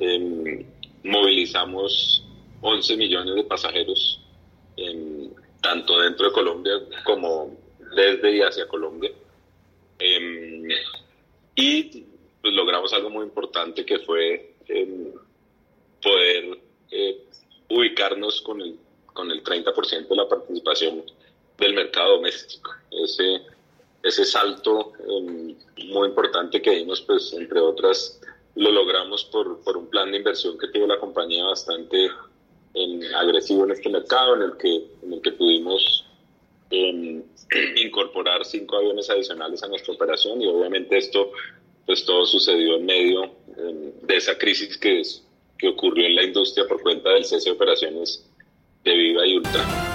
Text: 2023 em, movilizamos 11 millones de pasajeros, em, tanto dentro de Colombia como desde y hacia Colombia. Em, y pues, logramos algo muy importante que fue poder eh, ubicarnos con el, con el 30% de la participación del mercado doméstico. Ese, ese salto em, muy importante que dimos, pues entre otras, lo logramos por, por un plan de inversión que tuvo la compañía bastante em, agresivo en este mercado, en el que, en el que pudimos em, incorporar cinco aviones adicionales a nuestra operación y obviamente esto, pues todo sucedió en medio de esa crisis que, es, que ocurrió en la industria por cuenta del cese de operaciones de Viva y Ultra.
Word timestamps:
2023 0.00 0.66
em, 0.66 0.66
movilizamos 1.04 2.24
11 2.62 2.96
millones 2.96 3.34
de 3.34 3.44
pasajeros, 3.44 4.20
em, 4.76 5.30
tanto 5.62 5.98
dentro 6.00 6.26
de 6.26 6.32
Colombia 6.32 6.72
como 7.04 7.56
desde 7.94 8.36
y 8.36 8.40
hacia 8.40 8.66
Colombia. 8.66 9.12
Em, 9.98 10.68
y 11.54 12.04
pues, 12.40 12.54
logramos 12.54 12.92
algo 12.92 13.10
muy 13.10 13.24
importante 13.24 13.84
que 13.84 13.98
fue 14.00 14.46
poder 16.02 16.58
eh, 16.90 17.24
ubicarnos 17.68 18.40
con 18.40 18.60
el, 18.60 18.76
con 19.06 19.30
el 19.30 19.42
30% 19.42 20.08
de 20.08 20.16
la 20.16 20.28
participación 20.28 21.02
del 21.58 21.74
mercado 21.74 22.16
doméstico. 22.16 22.70
Ese, 22.90 23.42
ese 24.02 24.24
salto 24.24 24.92
em, 25.06 25.56
muy 25.88 26.08
importante 26.08 26.62
que 26.62 26.70
dimos, 26.70 27.00
pues 27.02 27.32
entre 27.34 27.60
otras, 27.60 28.20
lo 28.60 28.70
logramos 28.70 29.24
por, 29.24 29.62
por 29.62 29.78
un 29.78 29.88
plan 29.88 30.10
de 30.10 30.18
inversión 30.18 30.58
que 30.58 30.68
tuvo 30.68 30.86
la 30.86 31.00
compañía 31.00 31.44
bastante 31.46 32.10
em, 32.74 33.00
agresivo 33.14 33.64
en 33.64 33.70
este 33.70 33.88
mercado, 33.88 34.36
en 34.36 34.42
el 34.42 34.56
que, 34.58 34.84
en 35.02 35.12
el 35.14 35.22
que 35.22 35.32
pudimos 35.32 36.04
em, 36.68 37.22
incorporar 37.76 38.44
cinco 38.44 38.76
aviones 38.76 39.08
adicionales 39.08 39.62
a 39.62 39.68
nuestra 39.68 39.94
operación 39.94 40.42
y 40.42 40.46
obviamente 40.46 40.98
esto, 40.98 41.32
pues 41.86 42.04
todo 42.04 42.26
sucedió 42.26 42.76
en 42.76 42.84
medio 42.84 43.30
de 44.02 44.16
esa 44.16 44.36
crisis 44.36 44.76
que, 44.76 45.00
es, 45.00 45.24
que 45.58 45.68
ocurrió 45.68 46.06
en 46.06 46.14
la 46.14 46.24
industria 46.24 46.66
por 46.68 46.82
cuenta 46.82 47.10
del 47.10 47.24
cese 47.24 47.48
de 47.50 47.56
operaciones 47.56 48.26
de 48.84 48.94
Viva 48.94 49.26
y 49.26 49.38
Ultra. 49.38 49.89